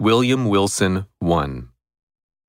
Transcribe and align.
William 0.00 0.46
Wilson 0.46 1.04
1. 1.18 1.68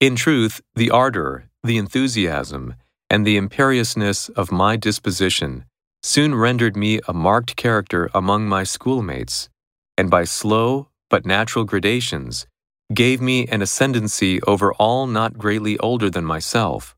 In 0.00 0.16
truth, 0.16 0.62
the 0.76 0.90
ardor, 0.90 1.50
the 1.62 1.76
enthusiasm, 1.76 2.74
and 3.10 3.26
the 3.26 3.36
imperiousness 3.36 4.30
of 4.30 4.50
my 4.50 4.76
disposition 4.76 5.66
soon 6.02 6.34
rendered 6.34 6.74
me 6.74 7.00
a 7.06 7.12
marked 7.12 7.54
character 7.54 8.08
among 8.14 8.48
my 8.48 8.64
schoolmates, 8.64 9.50
and 9.98 10.10
by 10.10 10.24
slow 10.24 10.88
but 11.10 11.26
natural 11.26 11.66
gradations 11.66 12.46
gave 12.94 13.20
me 13.20 13.46
an 13.48 13.60
ascendancy 13.60 14.40
over 14.44 14.72
all 14.72 15.06
not 15.06 15.36
greatly 15.36 15.78
older 15.80 16.08
than 16.08 16.24
myself, 16.24 16.96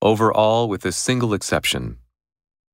over 0.00 0.32
all 0.32 0.70
with 0.70 0.86
a 0.86 0.90
single 0.90 1.34
exception. 1.34 1.98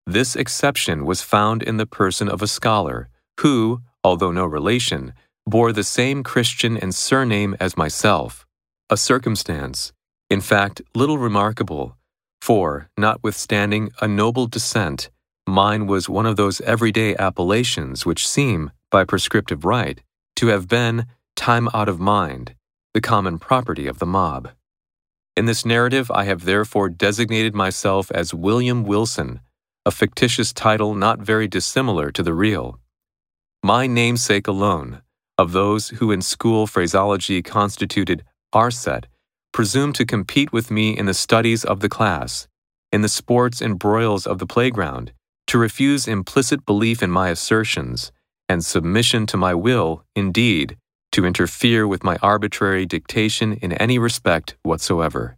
This 0.07 0.37
exception 0.37 1.05
was 1.05 1.21
found 1.21 1.64
in 1.64 1.79
the 1.79 1.87
person 2.00 2.29
of 2.29 2.43
a 2.43 2.46
scholar 2.46 3.09
who, 3.41 3.82
although 4.05 4.30
no 4.30 4.46
relation, 4.46 5.14
bore 5.47 5.73
the 5.73 5.85
same 5.85 6.23
Christian 6.23 6.77
and 6.77 6.95
surname 6.95 7.57
as 7.61 7.77
myself, 7.77 8.47
a 8.91 8.97
circumstance, 8.97 9.93
in 10.29 10.41
fact, 10.41 10.83
little 10.95 11.19
remarkable, 11.19 11.97
for, 12.41 12.89
notwithstanding 12.97 13.91
a 14.01 14.09
noble 14.09 14.47
descent, 14.47 15.11
mine 15.47 15.87
was 15.87 16.09
one 16.09 16.27
of 16.27 16.37
those 16.37 16.61
everyday 16.62 17.17
appellations 17.17 18.05
which 18.05 18.27
seem, 18.27 18.70
by 18.91 19.05
prescriptive 19.05 19.65
right, 19.65 20.01
to 20.37 20.48
have 20.48 20.69
been, 20.69 21.06
time 21.37 21.69
out 21.73 21.89
of 21.89 22.01
mind, 22.01 22.55
the 22.95 23.01
common 23.01 23.39
property 23.39 23.87
of 23.87 23.98
the 23.98 24.06
mob. 24.06 24.51
In 25.37 25.47
this 25.47 25.65
narrative, 25.65 26.11
I 26.11 26.25
have 26.25 26.45
therefore 26.45 26.89
designated 26.89 27.55
myself 27.55 28.11
as 28.11 28.34
William 28.34 28.84
Wilson, 28.84 29.41
a 29.84 29.91
fictitious 29.91 30.53
title 30.53 30.95
not 30.95 31.20
very 31.20 31.47
dissimilar 31.47 32.11
to 32.11 32.23
the 32.23 32.34
real. 32.34 32.81
My 33.62 33.87
namesake 33.87 34.48
alone, 34.48 35.03
of 35.39 35.53
those 35.53 35.91
who 35.91 36.11
in 36.11 36.23
school 36.23 36.67
phraseology 36.67 37.43
constituted 37.43 38.25
our 38.53 38.71
set, 38.71 39.07
presume 39.53 39.93
to 39.93 40.05
compete 40.05 40.53
with 40.53 40.70
me 40.70 40.97
in 40.97 41.06
the 41.06 41.15
studies 41.15 41.65
of 41.65 41.81
the 41.81 41.89
class, 41.89 42.48
in 42.93 43.03
the 43.03 43.09
sports 43.09 43.61
and 43.61 43.78
broils 43.78 44.27
of 44.27 44.39
the 44.39 44.47
playground, 44.47 45.12
to 45.47 45.59
refuse 45.59 46.09
implicit 46.09 46.65
belief 46.65 47.03
in 47.03 47.11
my 47.11 47.28
assertions, 47.28 48.12
and 48.48 48.65
submission 48.65 49.27
to 49.27 49.37
my 49.37 49.55
will, 49.55 50.05
indeed, 50.15 50.77
to 51.12 51.25
interfere 51.25 51.87
with 51.87 52.05
my 52.05 52.17
arbitrary 52.23 52.87
dictation 52.87 53.55
in 53.55 53.73
any 53.73 53.98
respect 53.98 54.56
whatsoever. 54.62 55.37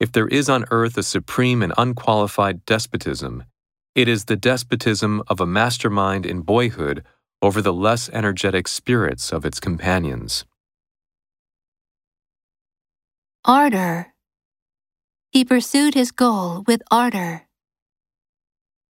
If 0.00 0.12
there 0.12 0.28
is 0.28 0.48
on 0.48 0.64
earth 0.70 0.98
a 0.98 1.02
supreme 1.02 1.62
and 1.62 1.72
unqualified 1.78 2.64
despotism, 2.66 3.44
it 3.94 4.08
is 4.08 4.24
the 4.24 4.36
despotism 4.36 5.22
of 5.28 5.40
a 5.40 5.46
mastermind 5.46 6.26
in 6.26 6.40
boyhood 6.40 7.04
over 7.44 7.60
the 7.60 7.72
less 7.74 8.08
energetic 8.08 8.66
spirits 8.66 9.30
of 9.30 9.44
its 9.44 9.60
companions. 9.60 10.46
Ardor. 13.44 14.14
He 15.30 15.44
pursued 15.44 15.92
his 15.92 16.10
goal 16.10 16.64
with 16.66 16.80
ardor. 16.90 17.42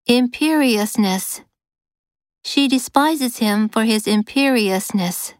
Imperiousness. 0.05 1.41
She 2.45 2.67
despises 2.67 3.37
him 3.37 3.69
for 3.69 3.85
his 3.85 4.05
imperiousness. 4.05 5.33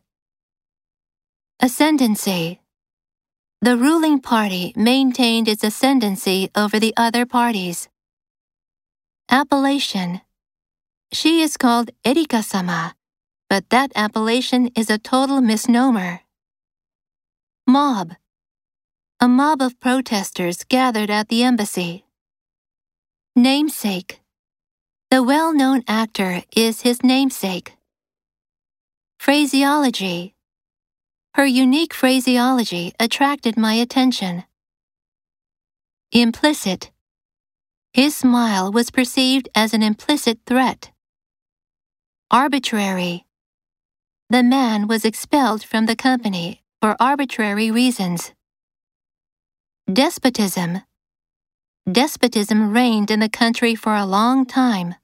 Ascendancy. 1.61 2.61
The 3.61 3.77
ruling 3.77 4.19
party 4.21 4.73
maintained 4.75 5.47
its 5.47 5.63
ascendancy 5.63 6.49
over 6.55 6.79
the 6.79 6.93
other 6.97 7.27
parties. 7.27 7.87
Appellation. 9.29 10.21
She 11.11 11.41
is 11.41 11.57
called 11.57 11.91
Erika 12.03 12.41
sama, 12.41 12.95
but 13.53 13.69
that 13.69 13.91
appellation 13.95 14.67
is 14.75 14.89
a 14.89 14.97
total 14.97 15.39
misnomer. 15.39 16.21
Mob. 17.67 18.15
A 19.19 19.27
mob 19.27 19.61
of 19.61 19.79
protesters 19.79 20.63
gathered 20.63 21.11
at 21.11 21.29
the 21.29 21.43
embassy. 21.43 22.03
Namesake. 23.35 24.21
The 25.11 25.21
well 25.21 25.53
known 25.53 25.83
actor 25.87 26.41
is 26.55 26.81
his 26.81 27.03
namesake. 27.03 27.73
Phraseology. 29.19 30.33
Her 31.35 31.45
unique 31.45 31.93
phraseology 31.93 32.91
attracted 32.99 33.55
my 33.55 33.75
attention. 33.75 34.45
Implicit. 36.11 36.89
His 37.93 38.15
smile 38.15 38.71
was 38.71 38.89
perceived 38.89 39.47
as 39.53 39.75
an 39.75 39.83
implicit 39.83 40.39
threat. 40.47 40.89
Arbitrary. 42.31 43.27
The 44.33 44.41
man 44.41 44.87
was 44.87 45.05
expelled 45.05 45.63
from 45.63 45.85
the 45.85 45.95
company 45.95 46.63
for 46.81 46.95
arbitrary 46.99 47.69
reasons. 47.69 48.33
Despotism. 49.85 50.81
Despotism 51.85 52.73
reigned 52.73 53.11
in 53.11 53.19
the 53.19 53.29
country 53.29 53.75
for 53.75 53.93
a 53.93 54.07
long 54.07 54.47
time. 54.47 54.95